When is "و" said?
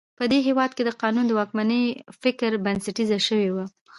3.51-3.57